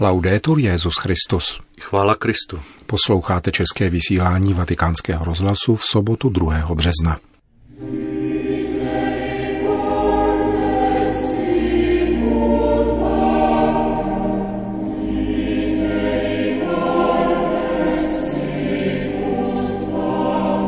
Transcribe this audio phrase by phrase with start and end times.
[0.00, 1.60] Laudetur Jezus Christus.
[1.80, 2.60] Chvála Kristu.
[2.86, 6.74] Posloucháte české vysílání Vatikánského rozhlasu v sobotu 2.
[6.74, 7.18] března.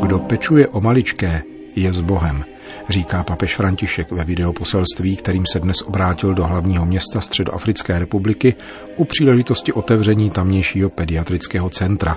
[0.03, 1.43] Kdo pečuje o maličké,
[1.77, 2.45] je s Bohem,
[2.89, 8.55] říká papež František ve videoposelství, kterým se dnes obrátil do hlavního města Středoafrické republiky
[8.97, 12.17] u příležitosti otevření tamnějšího pediatrického centra.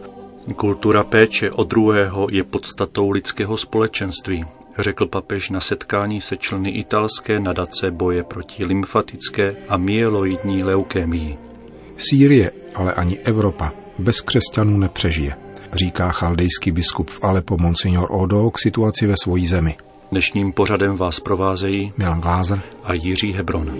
[0.55, 4.45] Kultura péče o druhého je podstatou lidského společenství,
[4.79, 11.37] řekl papež na setkání se členy italské nadace boje proti lymfatické a myeloidní leukémii.
[11.97, 15.35] Sýrie, ale ani Evropa bez křesťanů nepřežije,
[15.73, 19.75] říká chaldejský biskup v Alepo Monsignor Odo k situaci ve svojí zemi.
[20.11, 23.77] Dnešním pořadem vás provázejí Milan Glázer a Jiří Hebron.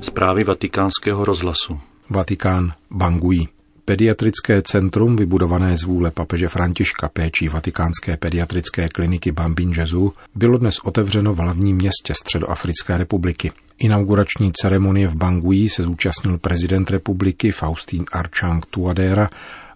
[0.00, 1.80] Zprávy vatikánského rozhlasu.
[2.10, 3.48] Vatikán Bangui.
[3.86, 10.78] Pediatrické centrum, vybudované z vůle papeže Františka péčí vatikánské pediatrické kliniky Bambin Jezu, bylo dnes
[10.78, 13.52] otevřeno v hlavním městě Středoafrické republiky.
[13.78, 19.30] Inaugurační ceremonie v Bangui se zúčastnil prezident republiky Faustín Archang Tuadera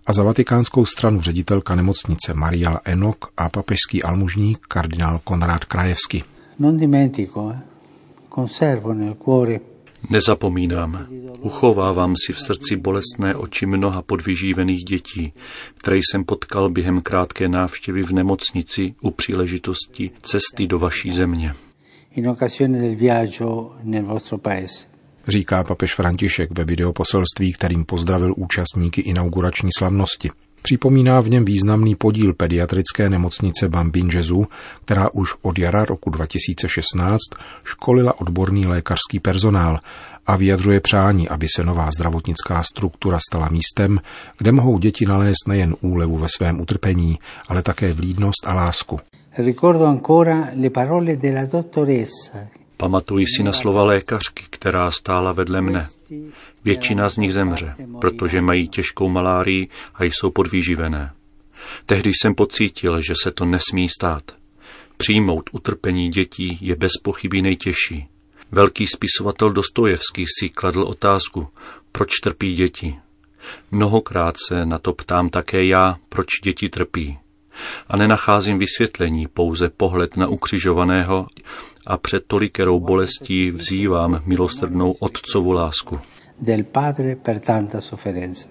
[0.07, 6.25] a za vatikánskou stranu ředitelka nemocnice Mariala Enok a papežský almužník kardinál Konrad Krajevsky.
[6.59, 7.59] Non dimentico, eh?
[8.35, 9.61] conservo nel cuore
[10.11, 11.07] Nezapomínám,
[11.39, 15.33] uchovávám si v srdci bolestné oči mnoha podvyžívených dětí,
[15.77, 21.55] které jsem potkal během krátké návštěvy v nemocnici u příležitosti cesty do vaší země.
[22.17, 24.87] in occasione del viaggio nel vostro paese.
[25.29, 30.31] Říká papež František ve videoposelství, kterým pozdravil účastníky inaugurační slavnosti.
[30.63, 34.47] Připomíná v něm významný podíl pediatrické nemocnice Bambin Jezu,
[34.85, 37.19] která už od jara roku 2016
[37.65, 39.81] školila odborný lékařský personál
[40.27, 44.01] a vyjadřuje přání, aby se nová zdravotnická struktura stala místem,
[44.39, 49.01] kde mohou děti nalézt nejen úlevu ve svém utrpení, ale také vlídnost a lásku.
[49.39, 52.39] Ricordo ancora le parole della dottoressa.
[52.77, 55.87] Pamatuji si na slova lékařky, která stála vedle mne.
[56.65, 61.13] Většina z nich zemře, protože mají těžkou malárii a jsou podvýživené.
[61.87, 64.23] Tehdy jsem pocítil, že se to nesmí stát.
[64.97, 68.09] Přijmout utrpení dětí je bez pochyby nejtěžší.
[68.53, 71.49] Velký spisovatel Dostojevský si kladl otázku,
[71.93, 72.97] proč trpí děti.
[73.71, 77.19] Mnohokrát se na to ptám také já, proč děti trpí.
[77.89, 81.27] A nenacházím vysvětlení, pouze pohled na ukřižovaného
[81.87, 86.01] a před tolikerou bolestí vzývám milosrdnou otcovu lásku.
[86.41, 88.49] Del padre per tanta sofferenza.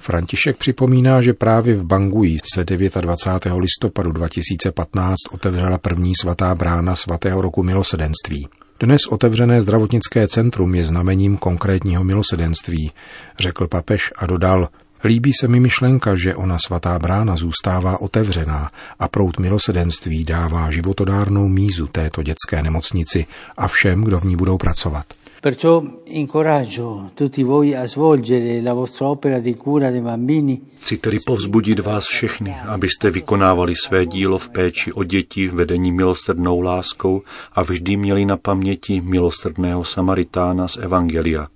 [0.00, 3.60] František připomíná, že právě v Bangui se 29.
[3.60, 8.48] listopadu 2015 otevřela první svatá brána svatého roku milosedenství.
[8.80, 12.90] Dnes otevřené zdravotnické centrum je znamením konkrétního milosedenství,
[13.38, 14.68] řekl papež a dodal,
[15.04, 21.48] líbí se mi myšlenka, že ona svatá brána zůstává otevřená a prout milosedenství dává životodárnou
[21.48, 23.26] mízu této dětské nemocnici
[23.56, 25.06] a všem, kdo v ní budou pracovat.
[25.44, 31.18] Perciò incoraggio tutti voi a svolgere la vostra opera di cura dei bambini Chci tedy
[31.24, 37.22] povzbudit vás všechny, abyste vykonávali své dílo v péči o děti vedení milosrdnou láskou
[37.52, 41.48] a vždy měli na paměti milosrdného Samaritána z Evangelia.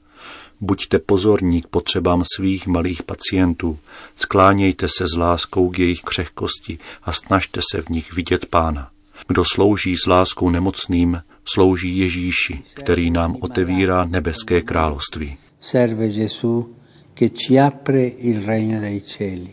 [0.61, 3.79] Buďte pozorní k potřebám svých malých pacientů,
[4.17, 8.91] sklánějte se s láskou k jejich křehkosti a snažte se v nich vidět pána.
[9.29, 11.21] Kdo slouží s láskou nemocným,
[11.55, 15.39] slouží Ježíši, který nám otevírá nebeské království.
[15.61, 16.75] serve Gesù
[17.15, 19.53] che ci apre il regno dei cieli.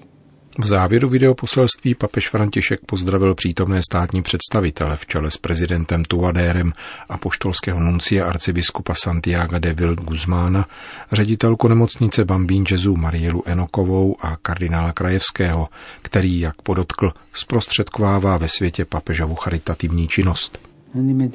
[0.58, 6.74] V závěru videoposelství papež František pozdravil přítomné státní představitele v čele s prezidentem Tuadérem
[7.10, 10.66] a poštolského nuncia arcibiskupa Santiago de Vild Guzmána,
[11.12, 15.70] ředitelku nemocnice Bambín Jezu Marielu Enokovou a kardinála Krajevského,
[16.02, 20.60] který, jak podotkl, zprostředkovává ve světě papežovu charitativní činnost.
[20.94, 21.30] Non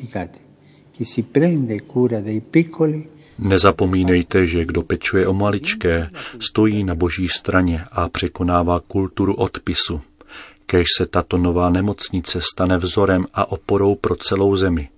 [3.39, 10.01] Nezapomínejte, že kdo pečuje o maličké, stojí na boží straně a překonává kulturu odpisu.
[10.67, 14.89] Kež se tato nová nemocnice stane vzorem a oporou pro celou zemi.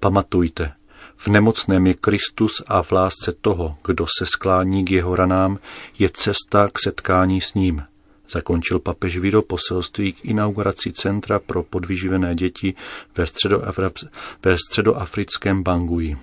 [0.00, 0.72] Pamatujte,
[1.16, 5.58] v nemocném je Kristus a v lásce toho, kdo se sklání k jeho ranám,
[5.98, 7.82] je cesta k setkání s ním.
[8.32, 12.74] Zakončil papež videoposelství k inauguraci Centra pro podvyživené děti
[13.16, 14.08] ve, středoafri-
[14.44, 16.16] ve středoafrickém Bangui.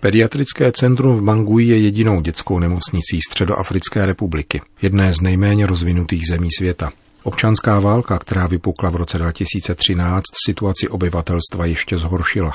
[0.00, 6.48] Pediatrické centrum v Bangui je jedinou dětskou nemocnicí Středoafrické republiky, jedné z nejméně rozvinutých zemí
[6.58, 6.92] světa.
[7.22, 12.54] Občanská válka, která vypukla v roce 2013, situaci obyvatelstva ještě zhoršila.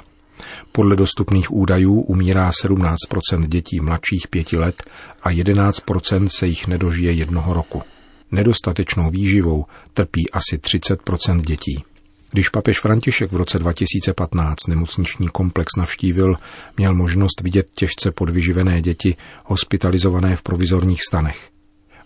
[0.71, 4.83] Podle dostupných údajů umírá 17% dětí mladších pěti let
[5.23, 7.83] a 11% se jich nedožije jednoho roku.
[8.31, 11.83] Nedostatečnou výživou trpí asi 30% dětí.
[12.31, 16.35] Když papež František v roce 2015 nemocniční komplex navštívil,
[16.77, 19.15] měl možnost vidět těžce podvyživené děti
[19.45, 21.49] hospitalizované v provizorních stanech.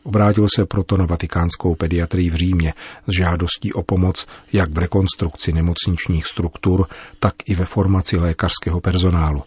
[0.04, 2.74] Obrátil se proto na vatikánskou pediatrii v Římě
[3.08, 6.88] s žádostí o pomoc jak v rekonstrukci nemocničních struktur,
[7.20, 9.44] tak i ve formaci lékařského personálu.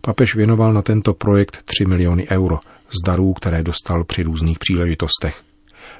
[0.00, 5.42] Papež věnoval na tento projekt 3 miliony euro z darů, které dostal při různých příležitostech.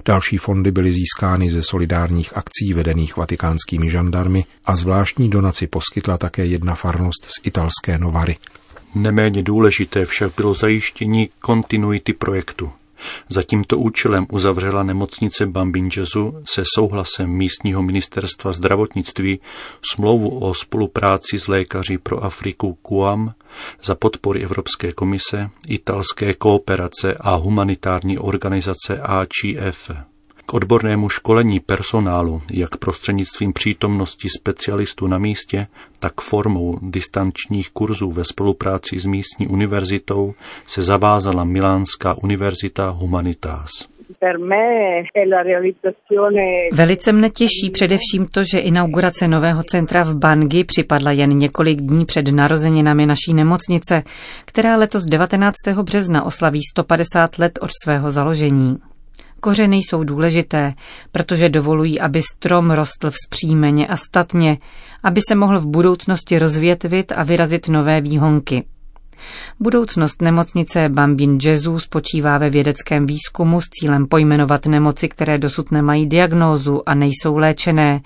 [0.05, 6.47] Další fondy byly získány ze solidárních akcí vedených vatikánskými žandarmy a zvláštní donaci poskytla také
[6.47, 8.37] jedna farnost z italské Novary.
[8.95, 12.73] Neméně důležité však bylo zajištění kontinuity projektu.
[13.29, 19.41] Za tímto účelem uzavřela nemocnice Bambinjezu se souhlasem místního ministerstva zdravotnictví
[19.91, 23.35] smlouvu o spolupráci s lékaři pro Afriku KUAM
[23.83, 29.91] za podpory Evropské komise, italské kooperace a humanitární organizace ACF
[30.47, 35.67] k odbornému školení personálu, jak prostřednictvím přítomnosti specialistů na místě,
[35.99, 40.35] tak formou distančních kurzů ve spolupráci s místní univerzitou
[40.67, 43.69] se zavázala Milánská univerzita Humanitas.
[46.73, 52.05] Velice mne těší především to, že inaugurace nového centra v Bangi připadla jen několik dní
[52.05, 54.03] před narozeninami naší nemocnice,
[54.45, 55.55] která letos 19.
[55.83, 58.77] března oslaví 150 let od svého založení.
[59.47, 60.75] Kořeny jsou důležité,
[61.13, 64.59] protože dovolují, aby strom rostl vzpřímeně a statně,
[65.03, 68.65] aby se mohl v budoucnosti rozvětvit a vyrazit nové výhonky.
[69.61, 76.07] Budoucnost nemocnice Bambin Jezu spočívá ve vědeckém výzkumu s cílem pojmenovat nemoci, které dosud nemají
[76.07, 78.01] diagnózu a nejsou léčené,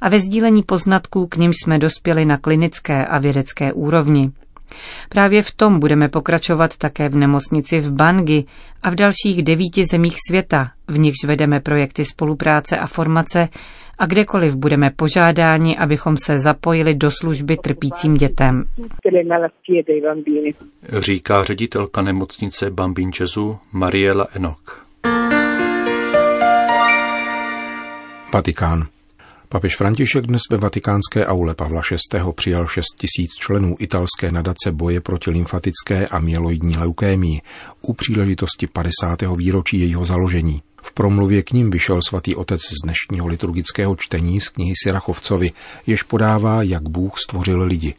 [0.00, 4.32] a ve sdílení poznatků k nim jsme dospěli na klinické a vědecké úrovni.
[5.08, 8.44] Právě v tom budeme pokračovat také v nemocnici v Bangi
[8.82, 13.48] a v dalších devíti zemích světa, v nichž vedeme projekty spolupráce a formace
[13.98, 18.64] a kdekoliv budeme požádáni, abychom se zapojili do služby trpícím dětem.
[20.98, 24.86] Říká ředitelka nemocnice Bambin Jezu Mariela Enok.
[28.34, 28.86] Vatikán.
[29.52, 32.20] Papež František dnes ve vatikánské aule Pavla VI.
[32.34, 37.40] přijal 6 tisíc členů italské nadace boje proti lymfatické a mieloidní leukémii
[37.82, 39.22] u příležitosti 50.
[39.36, 40.62] výročí jejího založení.
[40.82, 45.52] V promluvě k ním vyšel svatý otec z dnešního liturgického čtení z knihy Sirachovcovi,
[45.86, 47.94] jež podává, jak Bůh stvořil lidi.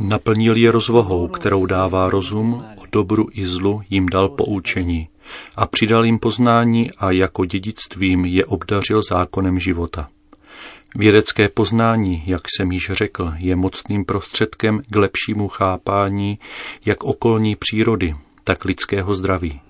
[0.00, 5.08] Naplnil je rozvahou, kterou dává rozum, o dobru i zlu jim dal poučení
[5.56, 10.08] a přidal jim poznání a jako dědictvím je obdařil zákonem života.
[10.94, 16.38] Vědecké poznání, jak jsem již řekl, je mocným prostředkem k lepšímu chápání
[16.86, 18.14] jak okolní přírody,
[18.44, 19.60] tak lidského zdraví.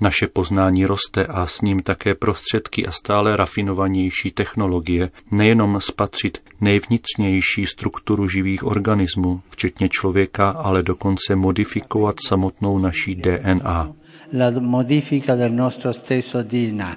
[0.00, 7.66] Naše poznání roste a s ním také prostředky a stále rafinovanější technologie, nejenom spatřit nejvnitřnější
[7.66, 13.92] strukturu živých organismů, včetně člověka, ale dokonce modifikovat samotnou naší DNA
[14.32, 16.96] la modifica del nostro stesso DNA.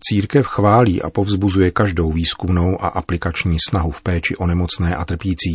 [0.00, 5.54] Církev chválí a povzbuzuje každou výzkumnou a aplikační snahu v péči o nemocné a trpící.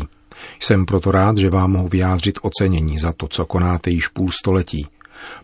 [0.59, 4.87] Jsem proto rád, že vám mohu vyjádřit ocenění za to, co konáte již půl století.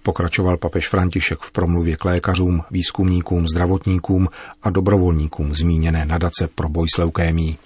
[0.03, 4.27] Pokračoval papež František v promluvě k lékařům, výzkumníkům, zdravotníkům
[4.63, 7.57] a dobrovolníkům zmíněné nadace pro boj s leukémií.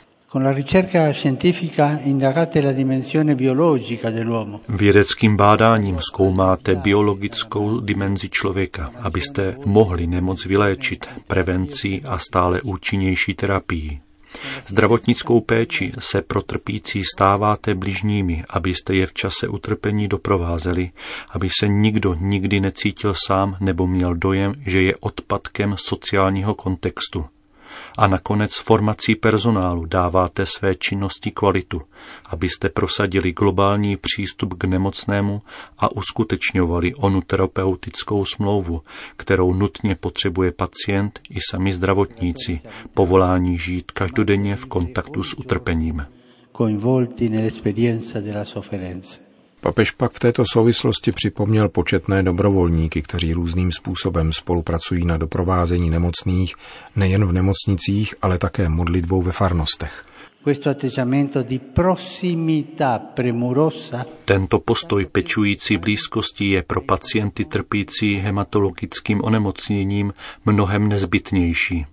[4.70, 14.02] Vědeckým bádáním zkoumáte biologickou dimenzi člověka, abyste mohli nemoc vyléčit prevencí a stále účinnější terapií.
[14.68, 20.92] Zdravotnickou péči se pro trpící stáváte bližními, abyste je v čase utrpení doprovázeli,
[21.30, 27.26] aby se nikdo nikdy necítil sám nebo měl dojem, že je odpadkem sociálního kontextu
[27.98, 31.82] a nakonec formací personálu dáváte své činnosti kvalitu,
[32.26, 35.42] abyste prosadili globální přístup k nemocnému
[35.78, 38.82] a uskutečňovali onu terapeutickou smlouvu,
[39.18, 42.60] kterou nutně potřebuje pacient i sami zdravotníci,
[42.94, 46.06] povolání žít každodenně v kontaktu s utrpením.
[46.58, 49.25] Coinvolti nell'esperienza della sofferenza.
[49.66, 56.56] Papež pak v této souvislosti připomněl početné dobrovolníky, kteří různým způsobem spolupracují na doprovázení nemocných
[56.96, 60.06] nejen v nemocnicích, ale také modlitbou ve farnostech.
[64.26, 70.14] Tento postoj pečující blízkosti je pro pacienty trpící hematologickým onemocněním
[70.46, 71.86] mnohem nezbytnější.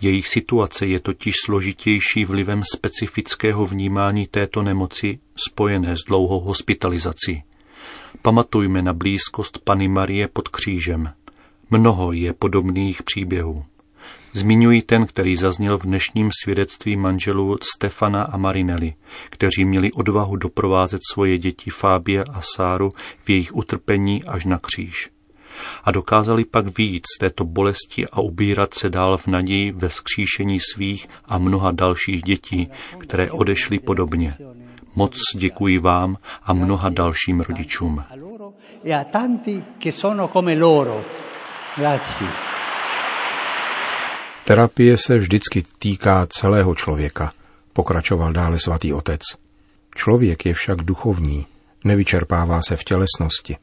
[0.00, 5.18] Jejich situace je totiž složitější vlivem specifického vnímání této nemoci
[5.48, 7.42] spojené s dlouhou hospitalizací.
[8.22, 11.12] Pamatujme na blízkost Pany Marie pod křížem.
[11.70, 13.64] Mnoho je podobných příběhů.
[14.32, 18.94] Zmiňuji ten, který zazněl v dnešním svědectví manželů Stefana a Marinelli,
[19.30, 22.92] kteří měli odvahu doprovázet svoje děti Fábie a Sáru
[23.24, 25.10] v jejich utrpení až na kříž.
[25.84, 30.60] A dokázali pak výjít z této bolesti a ubírat se dál v naději ve vzkříšení
[30.60, 34.34] svých a mnoha dalších dětí, které odešly podobně.
[34.94, 38.04] Moc děkuji vám a mnoha dalším rodičům.
[44.44, 47.32] Terapie se vždycky týká celého člověka,
[47.72, 49.20] pokračoval dále svatý otec.
[49.94, 51.46] Člověk je však duchovní,
[51.84, 53.56] nevyčerpává se v tělesnosti.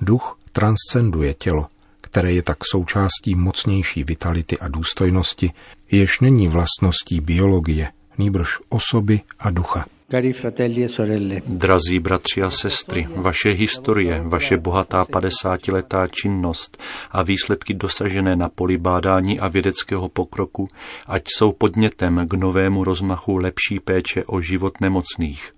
[0.00, 1.66] Duch transcenduje tělo,
[2.00, 5.50] které je tak součástí mocnější vitality a důstojnosti,
[5.90, 9.84] jež není vlastností biologie, nýbrž osoby a ducha.
[10.12, 18.48] E Drazí bratři a sestry, vaše historie, vaše bohatá padesátiletá činnost a výsledky dosažené na
[18.48, 20.68] poli bádání a vědeckého pokroku,
[21.06, 25.52] ať jsou podnětem k novému rozmachu lepší péče o život nemocných.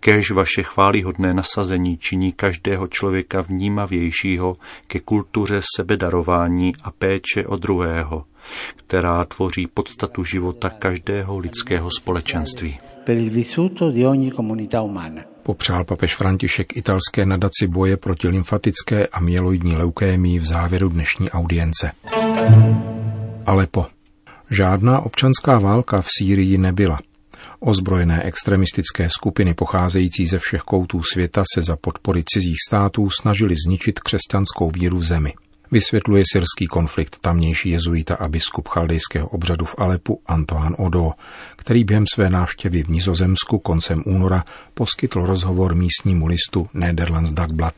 [0.00, 4.56] Kéž vaše chválihodné nasazení činí každého člověka vnímavějšího
[4.86, 8.24] ke kultuře sebedarování a péče o druhého,
[8.76, 12.78] která tvoří podstatu života každého lidského společenství.
[15.42, 21.92] Popřál papež František italské nadaci boje proti lymfatické a mieloidní leukémii v závěru dnešní audience.
[23.46, 23.86] Alepo.
[24.50, 26.98] Žádná občanská válka v Sýrii nebyla.
[27.60, 34.00] Ozbrojené extremistické skupiny pocházející ze všech koutů světa se za podpory cizích států snažili zničit
[34.00, 35.34] křesťanskou víru v zemi.
[35.70, 41.12] Vysvětluje syrský konflikt tamnější jezuita a biskup chaldejského obřadu v Alepu Antoine Odo,
[41.56, 47.74] který během své návštěvy v Nizozemsku koncem února poskytl rozhovor místnímu listu Nederlands Dagblad.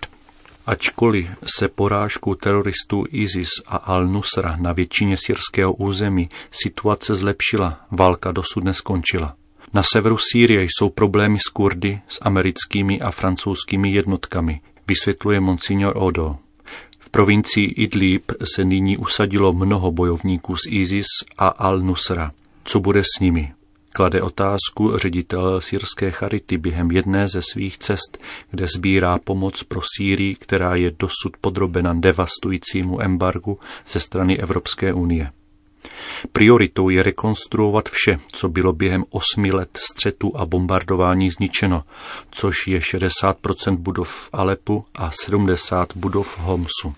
[0.66, 8.64] Ačkoliv se porážku teroristů ISIS a Al-Nusra na většině syrského území situace zlepšila, válka dosud
[8.64, 9.34] neskončila.
[9.72, 16.36] Na severu Sýrie jsou problémy s Kurdy, s americkými a francouzskými jednotkami, vysvětluje monsignor Odo.
[16.98, 21.06] V provincii Idlib se nyní usadilo mnoho bojovníků z ISIS
[21.38, 22.30] a Al-Nusra.
[22.64, 23.52] Co bude s nimi?
[23.92, 28.18] Klade otázku ředitel sírské charity během jedné ze svých cest,
[28.50, 35.32] kde sbírá pomoc pro Sýrii, která je dosud podrobena devastujícímu embargu ze strany Evropské unie.
[36.32, 41.84] Prioritou je rekonstruovat vše, co bylo během osmi let střetu a bombardování zničeno,
[42.30, 46.94] což je 60% budov v Alepu a 70 budov v Homsu.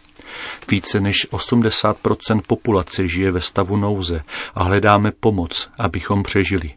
[0.71, 4.23] Více než 80% populace žije ve stavu nouze
[4.55, 6.71] a hledáme pomoc, abychom přežili.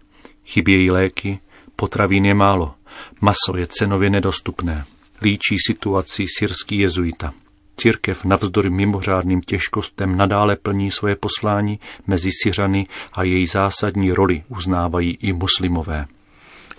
[0.45, 1.39] Chybějí léky,
[1.75, 2.73] potravin je málo,
[3.21, 4.85] maso je cenově nedostupné.
[5.21, 7.33] Líčí situaci syrský jezuita.
[7.77, 15.17] Církev navzdory mimořádným těžkostem nadále plní svoje poslání mezi Syřany a její zásadní roli uznávají
[15.21, 16.05] i muslimové.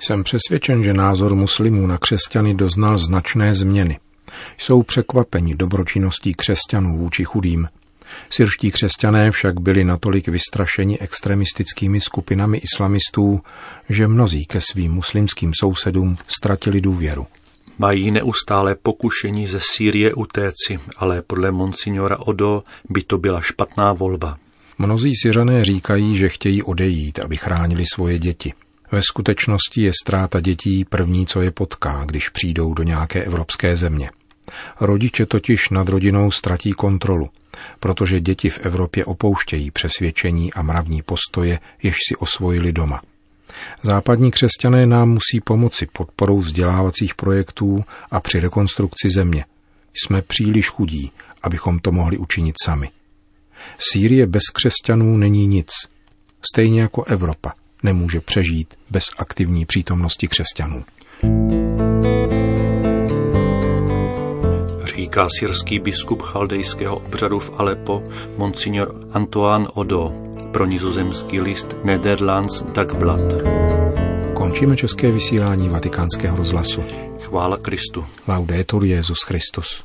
[0.01, 3.99] Jsem přesvědčen, že názor muslimů na křesťany doznal značné změny.
[4.59, 7.69] Jsou překvapeni dobročinností křesťanů vůči chudým.
[8.31, 13.41] Syrští křesťané však byli natolik vystrašeni extremistickými skupinami islamistů,
[13.89, 17.27] že mnozí ke svým muslimským sousedům ztratili důvěru.
[17.79, 24.39] Mají neustále pokušení ze Sýrie utéci, ale podle monsignora Odo by to byla špatná volba.
[24.79, 28.53] Mnozí Syřané říkají, že chtějí odejít, aby chránili svoje děti.
[28.93, 34.11] Ve skutečnosti je ztráta dětí první, co je potká, když přijdou do nějaké evropské země.
[34.81, 37.29] Rodiče totiž nad rodinou ztratí kontrolu,
[37.81, 43.03] protože děti v Evropě opouštějí přesvědčení a mravní postoje, jež si osvojili doma–
[43.83, 49.45] Západní křesťané nám musí pomoci podporou vzdělávacích projektů a při rekonstrukci země.
[49.95, 52.91] Jsme příliš chudí, abychom to mohli učinit sami.
[53.79, 55.71] Sýrie bez křesťanů není nic.
[56.53, 60.85] Stejně jako Evropa nemůže přežít bez aktivní přítomnosti křesťanů.
[64.85, 68.05] Říká syrský biskup chaldejského obřadu v Alepo,
[68.37, 70.24] monsignor Antoine Odo,
[70.55, 73.21] pro nizozemský list Nederlands Dagblad.
[74.35, 76.85] Končíme české vysílání vatikánského rozhlasu.
[77.21, 78.07] Chvála Kristu.
[78.29, 79.83] Laudetur Jezus Christus.